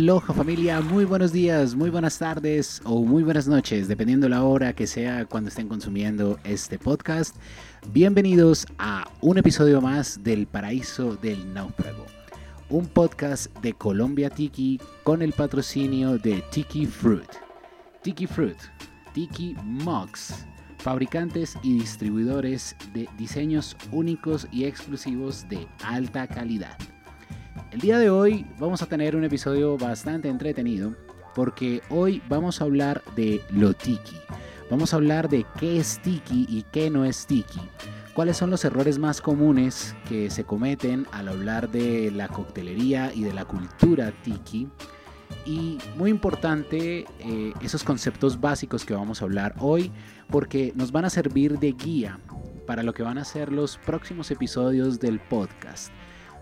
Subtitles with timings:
[0.00, 4.72] Aloha familia, muy buenos días, muy buenas tardes o muy buenas noches, dependiendo la hora
[4.72, 7.36] que sea cuando estén consumiendo este podcast.
[7.92, 12.06] Bienvenidos a un episodio más del Paraíso del Náufrago,
[12.70, 17.30] un podcast de Colombia Tiki con el patrocinio de Tiki Fruit.
[18.02, 18.56] Tiki Fruit,
[19.12, 20.46] Tiki Mugs,
[20.78, 26.78] fabricantes y distribuidores de diseños únicos y exclusivos de alta calidad.
[27.70, 30.96] El día de hoy vamos a tener un episodio bastante entretenido
[31.36, 34.16] porque hoy vamos a hablar de lo tiki.
[34.68, 37.60] Vamos a hablar de qué es tiki y qué no es tiki.
[38.12, 43.22] ¿Cuáles son los errores más comunes que se cometen al hablar de la coctelería y
[43.22, 44.68] de la cultura tiki?
[45.46, 49.92] Y muy importante, eh, esos conceptos básicos que vamos a hablar hoy,
[50.28, 52.18] porque nos van a servir de guía
[52.66, 55.92] para lo que van a ser los próximos episodios del podcast.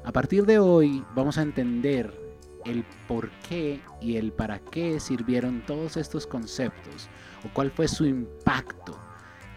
[0.08, 2.18] A partir de hoy vamos a entender
[2.64, 7.10] el por qué y el para qué sirvieron todos estos conceptos
[7.44, 8.98] o cuál fue su impacto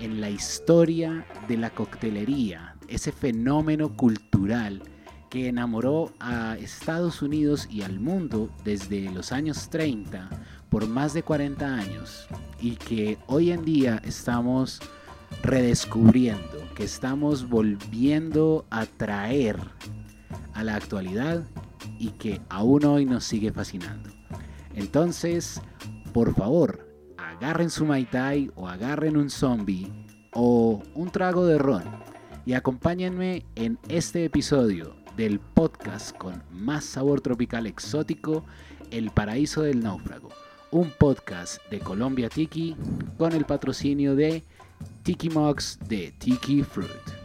[0.02, 4.84] en la historia de la coctelería, ese fenómeno cultural
[5.30, 10.30] que enamoró a Estados Unidos y al mundo desde los años 30
[10.70, 12.28] por más de 40 años
[12.60, 14.82] y que hoy en día estamos
[15.44, 19.58] redescubriendo, que estamos volviendo a traer
[20.54, 21.44] a la actualidad
[22.00, 24.10] y que aún hoy nos sigue fascinando.
[24.76, 25.62] Entonces,
[26.14, 28.08] por favor, agarren su Mai
[28.56, 29.92] o agarren un zombie
[30.34, 31.84] o un trago de ron
[32.46, 38.44] y acompáñenme en este episodio del podcast con más sabor tropical exótico,
[38.90, 40.30] El Paraíso del Náufrago,
[40.72, 42.76] un podcast de Colombia Tiki
[43.18, 44.44] con el patrocinio de
[45.04, 47.21] Tiki Mugs de Tiki Fruit.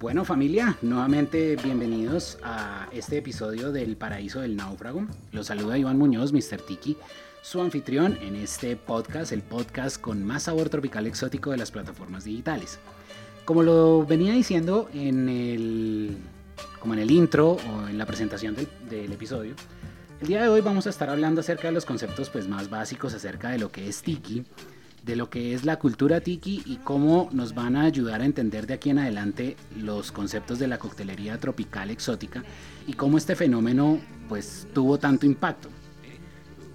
[0.00, 5.04] Bueno familia, nuevamente bienvenidos a este episodio del Paraíso del Náufrago.
[5.32, 6.60] Los saluda Iván Muñoz, Mr.
[6.64, 6.96] Tiki,
[7.42, 12.22] su anfitrión en este podcast, el podcast con más sabor tropical exótico de las plataformas
[12.22, 12.78] digitales.
[13.44, 16.16] Como lo venía diciendo en el,
[16.78, 19.56] como en el intro o en la presentación del, del episodio,
[20.20, 23.14] el día de hoy vamos a estar hablando acerca de los conceptos pues, más básicos
[23.14, 24.44] acerca de lo que es Tiki
[25.08, 28.66] de lo que es la cultura tiki y cómo nos van a ayudar a entender
[28.66, 32.44] de aquí en adelante los conceptos de la coctelería tropical exótica
[32.86, 33.98] y cómo este fenómeno
[34.28, 35.70] pues tuvo tanto impacto.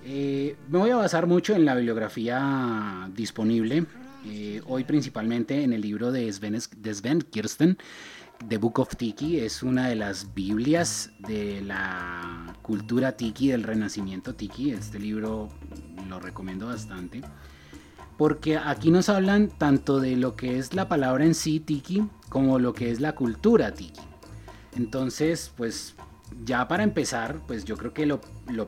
[0.04, 3.86] Eh, me voy a basar mucho en la bibliografía disponible,
[4.26, 7.78] eh, hoy principalmente en el libro de Sven, de Sven Kirsten,
[8.50, 14.34] The Book of Tiki, es una de las Biblias de la cultura tiki, del renacimiento
[14.34, 15.50] tiki, este libro
[16.10, 17.22] lo recomiendo bastante
[18.24, 22.58] porque aquí nos hablan tanto de lo que es la palabra en sí, tiki, como
[22.58, 24.00] lo que es la cultura tiki.
[24.78, 25.94] Entonces, pues
[26.46, 28.22] ya para empezar, pues yo creo que lo,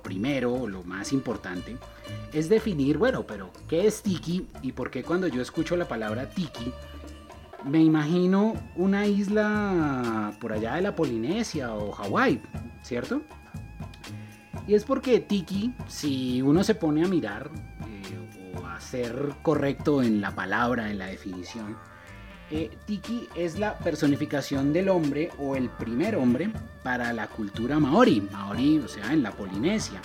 [0.03, 1.77] primero, lo más importante,
[2.33, 6.29] es definir, bueno, pero ¿qué es tiki y por qué cuando yo escucho la palabra
[6.29, 6.73] tiki,
[7.63, 12.41] me imagino una isla por allá de la Polinesia o Hawái,
[12.83, 13.21] ¿cierto?
[14.67, 17.49] Y es porque tiki, si uno se pone a mirar,
[18.79, 21.77] ser correcto en la palabra, en la definición,
[22.51, 26.51] eh, Tiki es la personificación del hombre o el primer hombre
[26.83, 29.99] para la cultura maori, maori, o sea, en la Polinesia.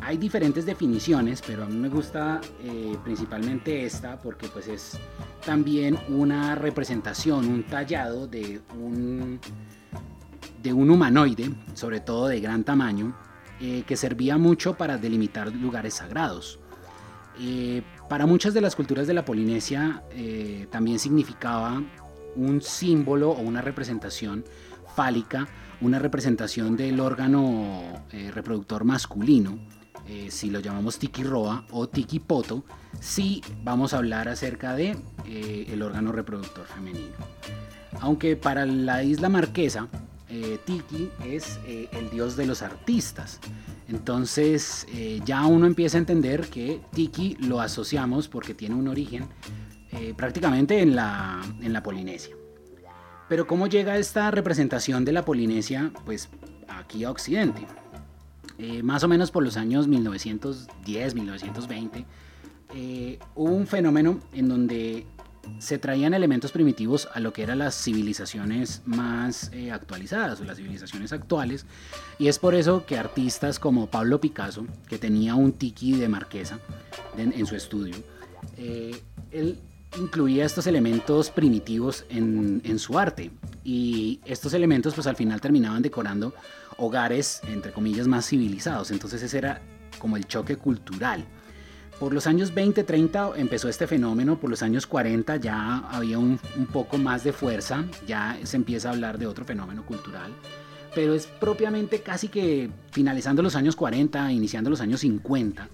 [0.00, 4.98] Hay diferentes definiciones, pero a mí me gusta eh, principalmente esta porque pues es
[5.44, 9.38] también una representación, un tallado de un,
[10.62, 13.14] de un humanoide, sobre todo de gran tamaño,
[13.60, 16.58] eh, que servía mucho para delimitar lugares sagrados.
[18.08, 21.82] Para muchas de las culturas de la Polinesia eh, también significaba
[22.36, 24.44] un símbolo o una representación
[24.94, 25.48] fálica,
[25.80, 29.58] una representación del órgano eh, reproductor masculino,
[30.06, 32.64] eh, si lo llamamos tiki roa o tiki poto,
[33.00, 34.96] si vamos a hablar acerca de
[35.26, 37.14] el órgano reproductor femenino.
[38.00, 39.88] Aunque para la isla marquesa,
[40.64, 43.40] tiki es el dios de los artistas.
[43.88, 49.26] Entonces eh, ya uno empieza a entender que Tiki lo asociamos porque tiene un origen
[49.92, 51.42] eh, prácticamente en la,
[51.82, 52.34] Polinesia.
[53.28, 56.28] Pero ¿cómo llega esta representación de la Polinesia pues
[56.68, 57.66] aquí a Occidente?
[58.58, 62.06] Eh, más o menos por los años 1910, 1920,
[63.34, 65.06] hubo un fenómeno en donde
[65.58, 70.56] se traían elementos primitivos a lo que eran las civilizaciones más eh, actualizadas o las
[70.56, 71.66] civilizaciones actuales.
[72.18, 76.58] Y es por eso que artistas como Pablo Picasso, que tenía un tiki de marquesa
[77.16, 77.96] en, su estudio,
[78.56, 79.00] eh,
[79.30, 79.58] él
[79.98, 83.30] incluía estos elementos primitivos en, en, su arte
[83.62, 86.34] y estos elementos pues al final terminaban decorando
[86.78, 89.62] hogares entre comillas más civilizados entonces ese era
[90.00, 91.24] como el choque cultural
[91.98, 96.38] por los años 20, 30 empezó este fenómeno, por los años 40 ya había un,
[96.72, 100.32] poco más de fuerza, ya se empieza a hablar de otro fenómeno cultural,
[100.94, 105.68] pero es propiamente casi que finalizando los años 40, iniciando los años 50,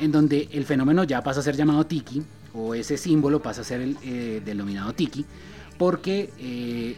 [0.00, 2.22] en donde el fenómeno ya pasa a ser llamado tiki,
[2.54, 5.24] o ese símbolo pasa a ser el eh, denominado tiki,
[5.76, 6.96] porque eh,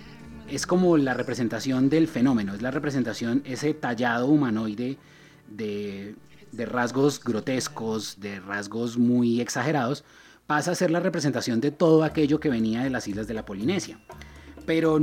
[0.48, 4.96] es como la representación del fenómeno, es la representación, ese tallado humanoide
[5.48, 6.14] de
[6.52, 10.04] de rasgos grotescos, de rasgos muy exagerados,
[10.46, 13.44] pasa a ser la representación de todo aquello que venía de las islas de la
[13.44, 14.00] Polinesia.
[14.66, 14.98] Pero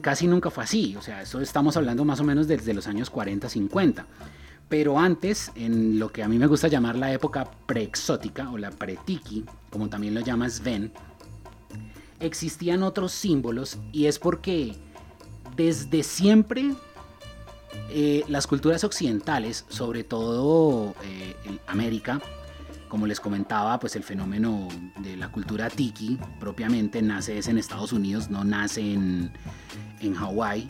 [0.00, 3.12] casi nunca fue así, o sea, eso estamos hablando más o menos desde los años
[3.12, 4.04] 40-50.
[4.68, 8.70] Pero antes, en lo que a mí me gusta llamar la época preexótica o la
[8.70, 10.92] pretiki, como también lo llama Sven,
[12.20, 14.76] existían otros símbolos y es porque
[15.56, 16.72] desde siempre
[17.90, 21.34] eh, las culturas occidentales, sobre todo eh,
[21.66, 22.20] América,
[22.88, 28.30] como les comentaba, pues el fenómeno de la cultura tiki propiamente nace en Estados Unidos,
[28.30, 29.32] no nace en,
[30.00, 30.68] en Hawái.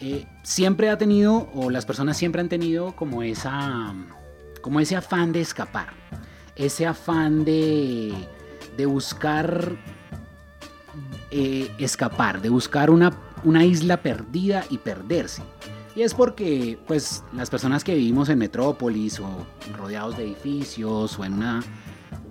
[0.00, 3.94] Eh, siempre ha tenido, o las personas siempre han tenido como esa,
[4.60, 5.94] como ese afán de escapar,
[6.56, 8.12] ese afán de,
[8.76, 9.76] de buscar
[11.78, 13.12] escapar, de buscar una
[13.44, 15.42] una isla perdida y perderse.
[15.96, 19.28] Y es porque pues las personas que vivimos en metrópolis o
[19.76, 21.62] rodeados de edificios o en una,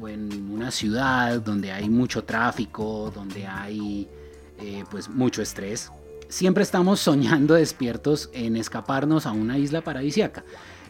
[0.01, 4.09] o en una ciudad donde hay mucho tráfico, donde hay
[4.59, 5.91] eh, pues mucho estrés,
[6.27, 10.43] siempre estamos soñando despiertos en escaparnos a una isla paradisiaca.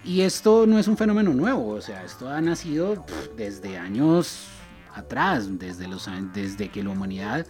[0.03, 3.05] Y esto no es un fenómeno nuevo, o sea, esto ha nacido
[3.37, 4.47] desde años
[4.93, 7.45] atrás, desde, los, desde que la humanidad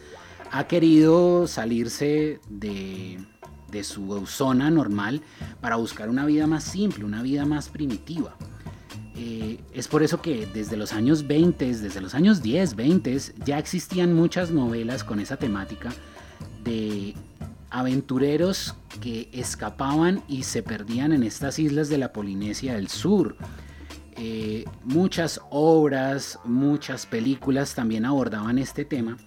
[0.52, 3.20] ha querido salirse de,
[3.82, 5.22] su zona normal
[5.62, 8.36] para buscar una vida más simple, una vida más primitiva.
[9.16, 13.58] Eh, es por eso que desde los años 20, desde los años 10, 20, ya
[13.58, 15.92] existían muchas novelas con esa temática
[16.64, 17.16] de
[17.70, 23.36] aventureros que escapaban y se perdían en estas islas de la Polinesia del Sur.
[24.16, 29.18] Eh, muchas obras, muchas películas también abordaban este tema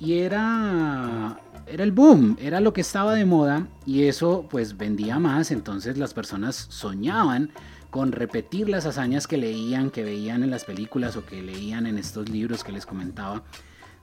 [0.00, 5.18] y era era el boom, era lo que estaba de moda y eso pues vendía
[5.18, 7.50] más, entonces las personas soñaban
[7.90, 11.98] con repetir las hazañas que leían, que veían en las películas o que leían en
[11.98, 13.42] estos libros que les comentaba,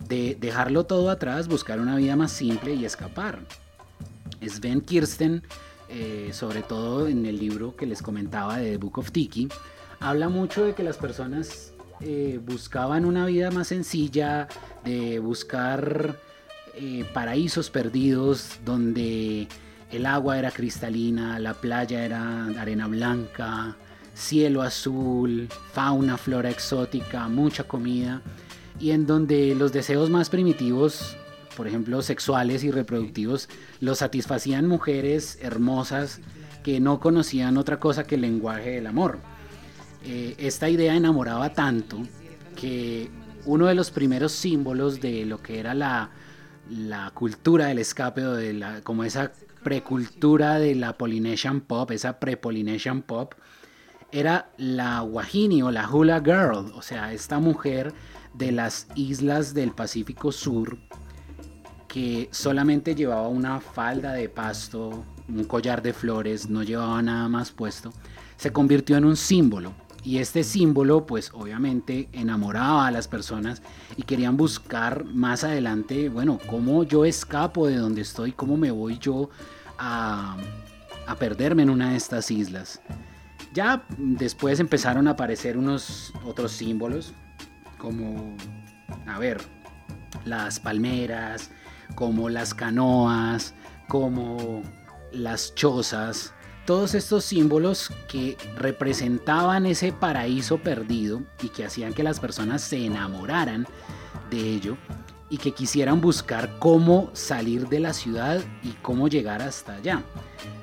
[0.07, 3.39] de dejarlo todo atrás, buscar una vida más simple y escapar.
[4.41, 5.43] Sven Kirsten,
[5.89, 9.47] eh, sobre todo en el libro que les comentaba de The Book of Tiki,
[9.99, 14.47] habla mucho de que las personas eh, buscaban una vida más sencilla,
[14.83, 16.19] de buscar
[16.75, 19.47] eh, paraísos perdidos donde
[19.91, 23.77] el agua era cristalina, la playa era arena blanca,
[24.15, 28.21] cielo azul, fauna, flora exótica, mucha comida,
[28.79, 31.15] y en donde los deseos más primitivos,
[31.55, 33.49] por ejemplo sexuales y reproductivos,
[33.79, 36.21] los satisfacían mujeres hermosas
[36.63, 39.19] que no conocían otra cosa que el lenguaje del amor.
[40.05, 42.01] Eh, esta idea enamoraba tanto
[42.55, 43.09] que
[43.45, 46.09] uno de los primeros símbolos de lo que era la,
[47.13, 49.31] cultura del escape de la, como esa
[49.63, 53.33] precultura de la Polynesian Pop, esa pre-Polynesian Pop,
[54.11, 57.93] era la Wahini o la Hula Girl, o sea, esta mujer
[58.33, 60.77] de las islas del Pacífico Sur
[61.87, 67.51] que solamente llevaba una falda de pasto, un collar de flores, no llevaba nada más
[67.51, 67.93] puesto,
[68.35, 69.73] se convirtió en un símbolo
[70.03, 73.61] y este símbolo, pues obviamente enamoraba a las personas
[73.95, 78.97] y querían buscar más adelante, bueno, cómo yo escapo de donde estoy, cómo me voy
[78.99, 79.29] yo
[79.79, 80.37] a,
[81.19, 82.81] perderme en una de estas islas.
[83.53, 87.13] Ya después empezaron a aparecer unos otros símbolos,
[87.77, 88.35] como,
[89.07, 89.41] a ver,
[90.25, 91.51] las palmeras,
[91.95, 93.53] como las canoas,
[93.87, 94.63] como
[95.11, 96.32] las chozas,
[96.65, 102.85] todos estos símbolos que representaban ese paraíso perdido y que hacían que las personas se
[102.85, 103.67] enamoraran
[104.29, 104.77] de ello
[105.29, 110.03] y que quisieran buscar cómo salir de la ciudad y cómo llegar hasta allá.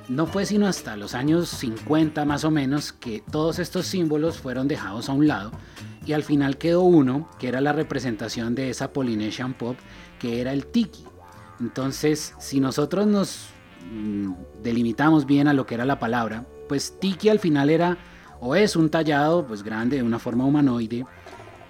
[0.07, 4.67] No fue sino hasta los años 50 más o menos que todos estos símbolos fueron
[4.67, 5.51] dejados a un lado
[6.05, 9.77] y al final quedó uno que era la representación de esa Polynesian Pop
[10.19, 11.05] que era el tiki.
[11.59, 13.49] Entonces, si nosotros nos
[13.91, 14.33] Mm,
[14.63, 17.97] delimitamos bien a lo que era la palabra, pues tiki al final era
[18.39, 21.05] o es un tallado pues grande de una forma humanoide,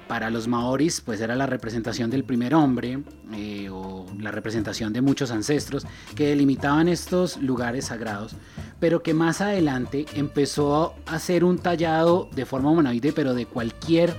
[0.08, 3.01] para los maoris pues era la representación del primer hombre
[3.34, 8.36] eh, o la representación de muchos ancestros que delimitaban estos lugares sagrados,
[8.80, 14.13] pero que más adelante empezó a ser un tallado de forma humanoide, pero de cualquier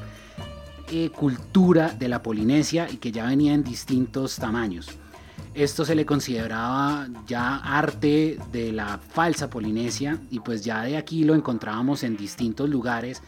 [0.90, 4.88] eh, cultura de la Polinesia y que ya venía en distintos tamaños.
[5.54, 11.24] Esto se le consideraba ya arte de la falsa Polinesia y pues ya de aquí
[11.24, 13.22] lo encontrábamos en distintos lugares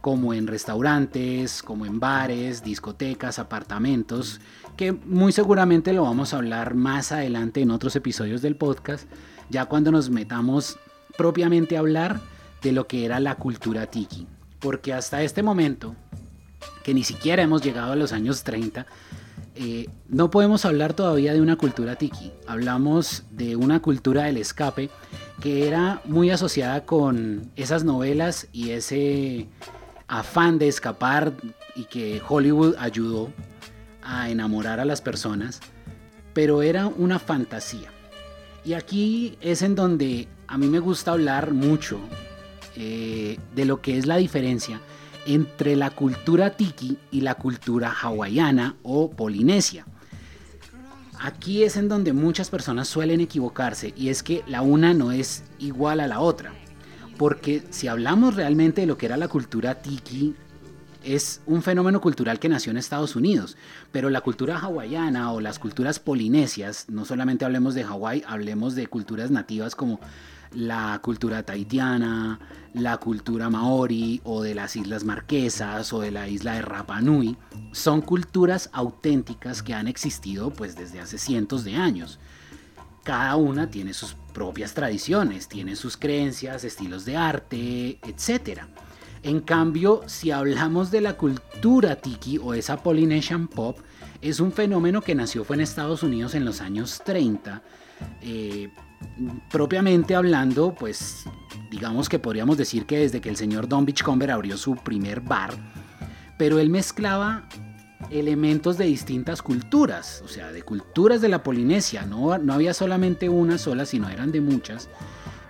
[0.00, 4.40] como en restaurantes, como en bares, discotecas, apartamentos,
[4.76, 9.06] que muy seguramente lo vamos a hablar más adelante en otros episodios del podcast,
[9.50, 10.78] ya cuando nos metamos
[11.18, 12.20] propiamente a hablar
[12.62, 14.26] de lo que era la cultura tiki.
[14.60, 15.94] Porque hasta este momento,
[16.84, 18.86] que ni siquiera hemos llegado a los años 30,
[19.58, 22.30] eh, no podemos hablar todavía de una cultura tiki.
[22.46, 24.90] Hablamos de una cultura del escape
[25.40, 29.48] que era muy asociada con esas novelas y ese
[30.08, 31.32] afán de escapar
[31.74, 33.30] y que Hollywood ayudó
[34.02, 35.60] a enamorar a las personas,
[36.34, 37.90] pero era una fantasía.
[38.62, 41.98] Y aquí es en donde a mí me gusta hablar mucho
[42.76, 44.80] eh, de lo que es la diferencia
[45.26, 49.86] entre la cultura tiki y la cultura hawaiana o polinesia.
[51.20, 55.44] Aquí es en donde muchas personas suelen equivocarse y es que la una no es
[55.58, 56.52] igual a la otra
[57.16, 60.34] porque si hablamos realmente de lo que era la cultura tiki,
[61.04, 63.56] es un fenómeno cultural que nació en Estados Unidos,
[63.92, 68.88] pero la cultura hawaiana o las culturas polinesias, no solamente hablemos de Hawái, hablemos de
[68.88, 70.00] culturas nativas como
[70.52, 72.40] la cultura tahitiana,
[72.76, 77.36] la cultura maori o de las Islas Marquesas o de la isla de Rapa Nui,
[77.72, 82.18] son culturas auténticas que han existido pues desde hace cientos de años
[83.06, 88.62] cada una tiene sus propias tradiciones, tiene sus creencias, estilos de arte, etc.
[89.22, 93.78] En cambio, si hablamos de la cultura tiki o esa Polynesian pop,
[94.20, 97.62] es un fenómeno que nació fue en Estados Unidos en los años 30.
[98.22, 98.70] Eh,
[99.52, 101.26] propiamente hablando, pues
[101.70, 105.54] digamos que podríamos decir que desde que el señor Don Beachcomber abrió su primer bar,
[106.38, 107.44] pero él mezclaba
[108.10, 113.28] elementos de distintas culturas, o sea, de culturas de la Polinesia, no, no había solamente
[113.28, 114.88] una sola, sino eran de muchas,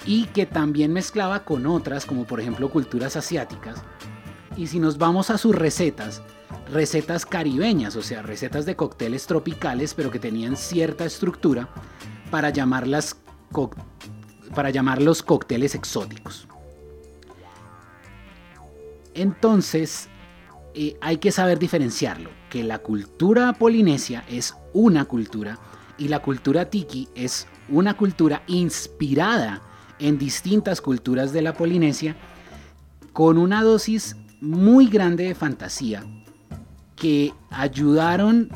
[0.05, 3.83] y que también mezclaba con otras, como por ejemplo culturas asiáticas.
[4.57, 6.23] Y si nos vamos a sus recetas,
[6.73, 11.69] recetas caribeñas, o sea, recetas de cócteles tropicales, pero que tenían cierta estructura
[12.31, 13.17] para llamarlas
[14.55, 16.47] para llamarlos cócteles exóticos.
[19.15, 20.09] Entonces,
[20.75, 25.59] eh, hay que saber diferenciarlo, que la cultura polinesia es una cultura
[25.99, 29.63] y la cultura tiki es una cultura inspirada
[29.99, 32.17] en distintas culturas de la Polinesia
[33.13, 36.05] con una dosis muy grande de fantasía
[36.95, 38.51] que ayudaron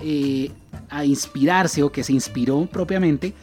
[0.00, 0.50] eh,
[0.90, 3.34] a inspirarse o que se inspiró propiamente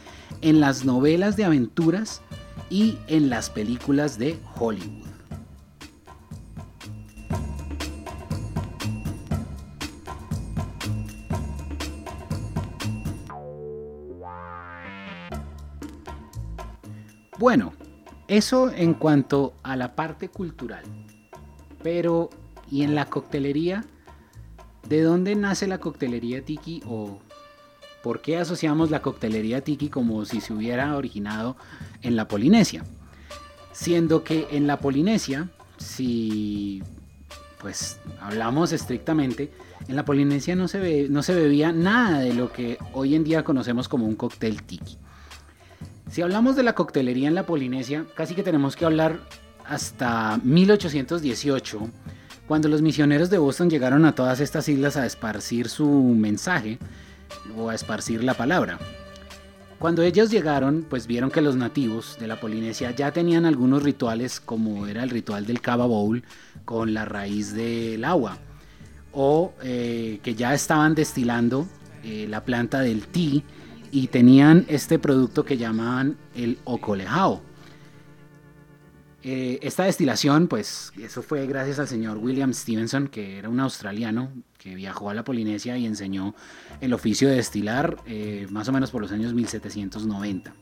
[0.46, 2.22] en las novelas de aventuras
[2.70, 5.04] y en las películas de Hollywood.
[17.40, 17.72] Bueno,
[18.28, 20.84] eso en cuanto a la parte cultural.
[21.82, 22.30] Pero,
[22.70, 23.84] ¿y en la coctelería?
[24.88, 27.18] ¿De dónde nace la coctelería tiki o
[28.06, 31.56] por qué asociamos la coctelería tiki como si se hubiera originado
[32.02, 32.84] en la Polinesia?
[33.72, 36.84] Siendo que en la Polinesia, si
[37.60, 39.50] pues hablamos estrictamente,
[39.88, 43.42] en la Polinesia no se, no se bebía nada de lo que hoy en día
[43.42, 44.98] conocemos como un cóctel tiki.
[46.08, 49.18] Si hablamos de la coctelería en la Polinesia, casi que tenemos que hablar
[49.64, 51.90] hasta 1818,
[52.46, 56.78] cuando los misioneros de Boston llegaron a todas estas islas a esparcir su mensaje
[57.56, 58.78] o a esparcir la palabra.
[59.78, 64.40] Cuando ellos llegaron, pues vieron que los nativos de la Polinesia ya tenían algunos rituales,
[64.40, 66.24] como era el ritual del Cava Bowl
[66.64, 68.38] con la raíz del agua,
[69.12, 71.66] o eh, que ya estaban destilando
[72.02, 73.42] eh, la planta del té
[73.90, 77.42] y tenían este producto que llamaban el ocolejao.
[79.22, 84.30] Eh, esta destilación, pues eso fue gracias al señor William Stevenson, que era un australiano
[84.58, 86.34] que viajó a la Polinesia y enseñó
[86.80, 90.52] el oficio de destilar eh, más o menos por los años 1790.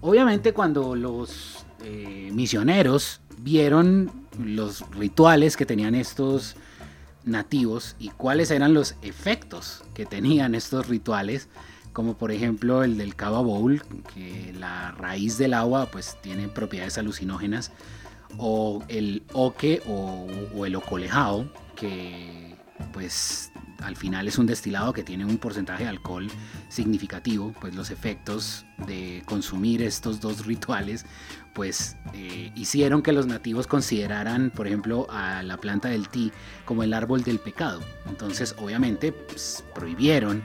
[0.00, 6.56] Obviamente cuando los eh, misioneros vieron los rituales que tenían estos
[7.24, 11.48] nativos y cuáles eran los efectos que tenían estos rituales,
[11.92, 13.82] como por ejemplo el del Cava Bowl,
[14.14, 17.72] que la raíz del agua pues tiene propiedades alucinógenas,
[18.38, 22.55] o el oque o, o el ocolejao, que
[22.92, 23.52] pues
[23.82, 26.28] al final es un destilado que tiene un porcentaje de alcohol
[26.68, 31.04] significativo, pues los efectos de consumir estos dos rituales
[31.56, 36.30] pues eh, hicieron que los nativos consideraran, por ejemplo, a la planta del ti
[36.66, 37.80] como el árbol del pecado.
[38.06, 40.44] Entonces, obviamente, pues, prohibieron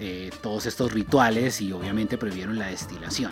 [0.00, 3.30] eh, todos estos rituales y obviamente prohibieron la destilación.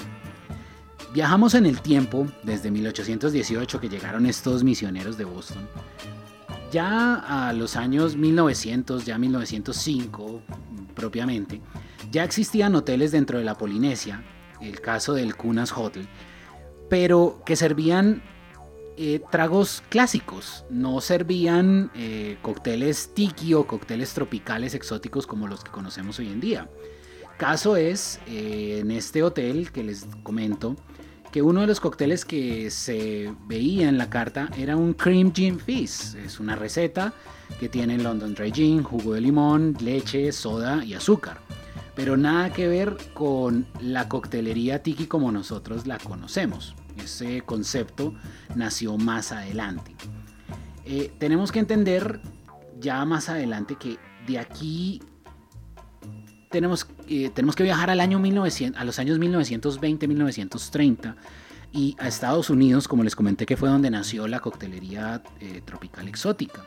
[1.13, 5.69] Viajamos en el tiempo, desde 1818 que llegaron estos misioneros de Boston,
[6.77, 7.15] ya
[7.49, 10.43] a los años 1900, ya 1905
[10.95, 11.63] propiamente,
[12.11, 14.23] ya existían hoteles dentro de la Polinesia,
[14.61, 16.07] el caso del Kunas Hotel,
[16.91, 18.23] pero que servían
[18.99, 25.71] eh, tragos clásicos, no servían eh, cócteles tiki o cócteles tropicales exóticos como los que
[25.71, 26.69] conocemos hoy en día.
[27.39, 30.77] Caso es, eh, en este hotel que les comento,
[31.37, 35.61] que uno de los cócteles que se veía en la carta era un Cream Gin
[35.61, 36.15] Fizz.
[36.15, 37.13] Es una receta
[37.61, 41.37] que tiene London Dry Gin, jugo de limón, leche, soda y azúcar.
[41.95, 46.75] Pero nada que ver con la coctelería tiki como nosotros la conocemos.
[47.05, 48.15] Ese concepto
[48.55, 49.95] nació más adelante.
[50.87, 52.23] Eh, tenemos que entender
[52.81, 55.03] ya más adelante que de aquí
[56.51, 61.15] tenemos, eh, tenemos que viajar al año 1900, a los años 1920-1930
[61.73, 66.09] y a Estados Unidos, como les comenté que fue donde nació la coctelería eh, tropical
[66.09, 66.65] exótica.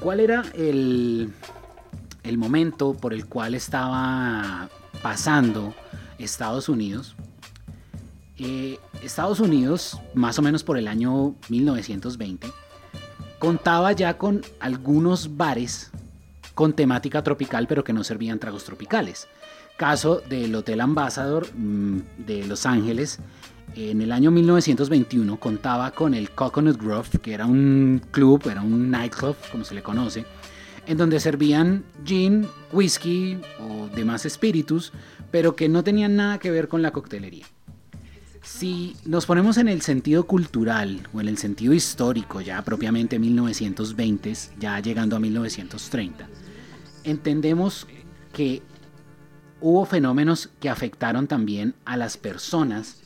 [0.00, 1.32] ¿Cuál era el,
[2.22, 4.68] el momento por el cual estaba
[5.02, 5.74] pasando
[6.18, 7.16] Estados Unidos?
[8.38, 12.48] Eh, Estados Unidos, más o menos por el año 1920,
[13.38, 15.90] contaba ya con algunos bares
[16.54, 19.28] con temática tropical, pero que no servían tragos tropicales.
[19.76, 23.18] Caso del Hotel Ambassador mm, de Los Ángeles,
[23.76, 28.90] en el año 1921 contaba con el Coconut Grove, que era un club, era un
[28.90, 30.24] nightclub, como se le conoce,
[30.86, 34.92] en donde servían gin, whisky o demás espíritus,
[35.30, 37.46] pero que no tenían nada que ver con la coctelería.
[38.42, 44.32] Si nos ponemos en el sentido cultural o en el sentido histórico, ya propiamente 1920,
[44.58, 46.28] ya llegando a 1930,
[47.04, 47.86] entendemos
[48.32, 48.62] que
[49.60, 53.02] hubo fenómenos que afectaron también a las personas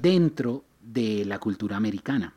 [0.00, 2.34] dentro de la cultura americana.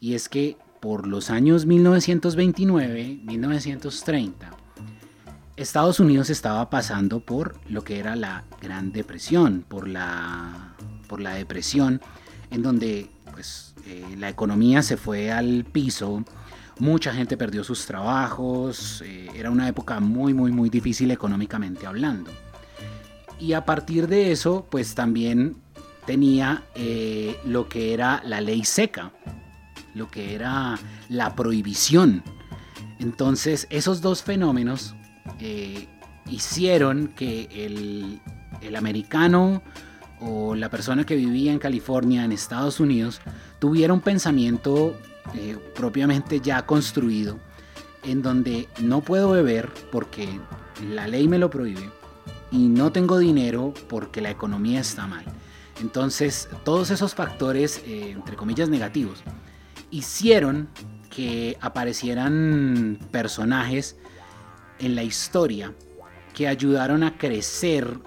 [0.00, 4.50] Y es que por los años 1929, 1930,
[5.56, 11.34] Estados Unidos estaba pasando por lo que era la Gran Depresión, por la, por la
[11.34, 12.00] depresión,
[12.50, 16.24] en donde pues, eh, la economía se fue al piso,
[16.80, 22.32] Mucha gente perdió sus trabajos, eh, era una época muy, muy, muy difícil económicamente hablando.
[23.38, 25.56] Y a partir de eso, pues también
[26.04, 29.12] tenía eh, lo que era la ley seca,
[29.94, 30.76] lo que era
[31.08, 32.24] la prohibición.
[32.98, 34.96] Entonces, esos dos fenómenos
[36.28, 38.20] hicieron que el,
[38.62, 39.62] el americano
[40.26, 43.20] o la persona que vivía en California, en Estados Unidos,
[43.58, 44.96] tuviera un pensamiento
[45.34, 47.38] eh, propiamente ya construido,
[48.02, 50.28] en donde no puedo beber porque
[50.90, 51.90] la ley me lo prohíbe
[52.50, 55.24] y no tengo dinero porque la economía está mal.
[55.80, 59.22] Entonces, todos esos factores, eh, entre comillas, negativos,
[59.90, 60.68] hicieron
[61.10, 63.96] que aparecieran personajes
[64.78, 65.74] en la historia
[66.32, 67.98] que ayudaron a crecer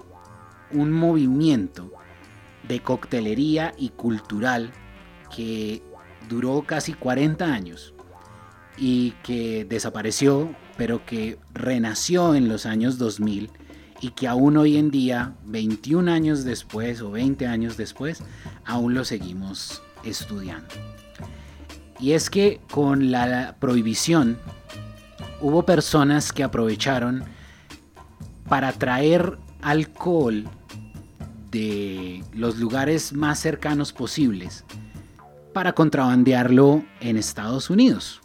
[0.70, 1.92] un movimiento
[2.68, 4.72] de coctelería y cultural
[5.34, 5.82] que
[6.28, 7.94] duró casi 40 años
[8.76, 13.50] y que desapareció, pero que renació en los años 2000
[14.00, 18.22] y que aún hoy en día, 21 años después o 20 años después,
[18.64, 20.68] aún lo seguimos estudiando.
[21.98, 24.38] Y es que con la prohibición
[25.40, 27.24] hubo personas que aprovecharon
[28.48, 30.48] para traer alcohol
[31.50, 34.64] de los lugares más cercanos posibles
[35.52, 38.20] para contrabandearlo en Estados Unidos.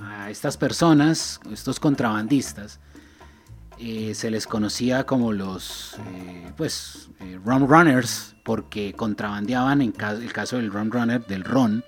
[0.00, 2.80] A estas personas, estos contrabandistas,
[3.78, 10.32] eh, se les conocía como los eh, pues, eh, rum runners porque contrabandeaban en el
[10.32, 11.84] caso del rum runner del ron.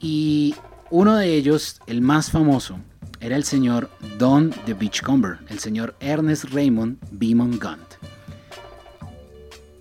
[0.00, 0.54] Y
[0.90, 2.78] uno de ellos, el más famoso,
[3.20, 7.99] era el señor Don de Beachcomber, el señor Ernest Raymond Beamon Gunt.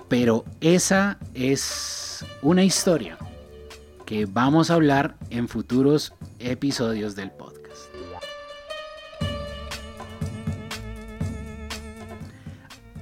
[0.09, 3.17] Pero esa es una historia
[4.07, 7.59] que vamos a hablar en futuros episodios del podcast.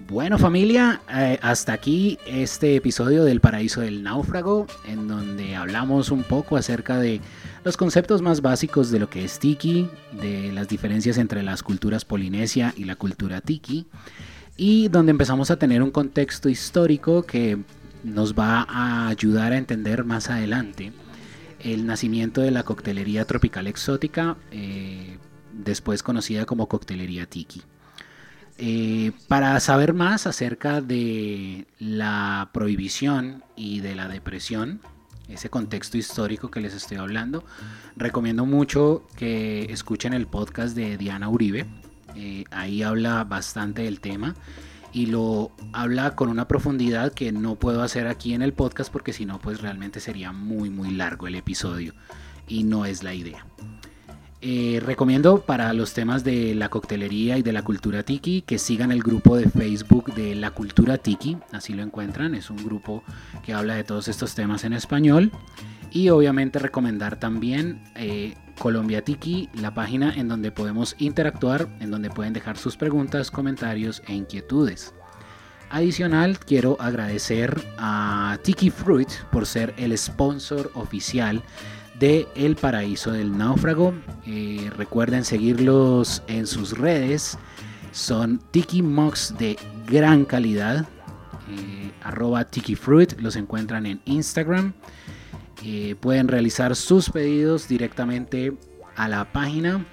[0.09, 6.23] Bueno familia, eh, hasta aquí este episodio del Paraíso del Náufrago, en donde hablamos un
[6.23, 7.21] poco acerca de
[7.63, 9.89] los conceptos más básicos de lo que es tiki,
[10.21, 13.87] de las diferencias entre las culturas polinesia y la cultura tiki,
[14.57, 17.59] y donde empezamos a tener un contexto histórico que
[18.03, 20.91] nos va a ayudar a entender más adelante
[21.59, 25.17] el nacimiento de la coctelería tropical exótica, eh,
[25.53, 27.61] después conocida como coctelería tiki.
[28.59, 34.81] Eh, para saber más acerca de la prohibición y de la depresión,
[35.29, 37.43] ese contexto histórico que les estoy hablando,
[37.95, 41.67] recomiendo mucho que escuchen el podcast de Diana Uribe.
[42.15, 44.35] Eh, ahí habla bastante del tema
[44.93, 49.13] y lo habla con una profundidad que no puedo hacer aquí en el podcast porque
[49.13, 51.93] si no pues realmente sería muy muy largo el episodio
[52.47, 53.45] y no es la idea.
[54.39, 58.91] Eh, recomiendo para los temas de la coctelería y de la cultura tiki que sigan
[58.91, 63.03] el grupo de Facebook de la cultura tiki, así lo encuentran, es un grupo
[63.43, 65.31] que habla de todos estos temas en español.
[65.89, 72.09] Y obviamente recomendar también eh, Colombia Tiki, la página en donde podemos interactuar, en donde
[72.09, 74.93] pueden dejar sus preguntas, comentarios e inquietudes.
[75.69, 81.43] Adicional, quiero agradecer a Tiki Fruit por ser el sponsor oficial
[81.99, 83.93] de El Paraíso del Náufrago.
[84.25, 87.37] Eh, recuerden seguirlos en sus redes.
[87.91, 90.87] Son Tiki Mugs de gran calidad.
[91.49, 93.19] Eh, arroba Tiki Fruit.
[93.19, 94.73] Los encuentran en Instagram.
[95.69, 98.53] Eh, pueden realizar sus pedidos directamente
[98.95, 99.86] a la página.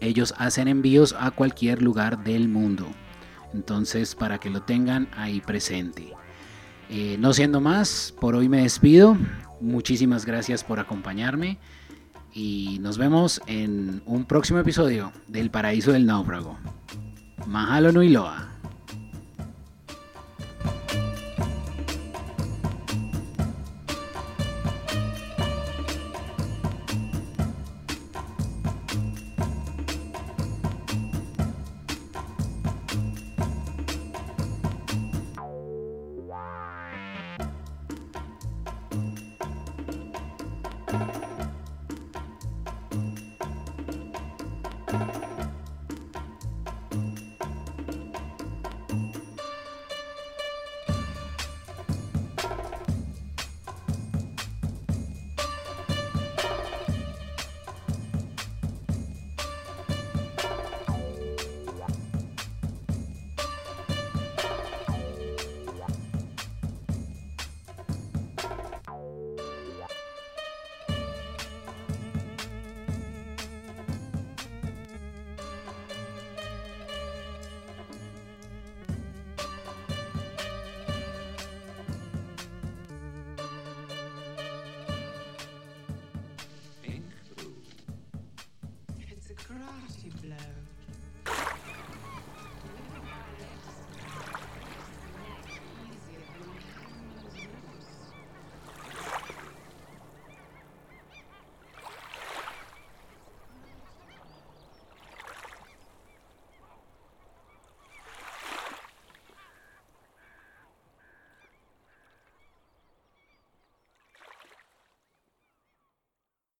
[0.00, 2.84] Ellos hacen envíos a cualquier lugar del mundo.
[3.54, 6.12] Entonces, para que lo tengan ahí presente.
[7.18, 9.16] no siendo más, por hoy me despido.
[9.60, 11.58] Muchísimas gracias por acompañarme
[12.34, 16.58] y nos vemos en un próximo episodio del Paraíso del Náufrago.
[17.46, 18.57] Mahalo Nui Loa.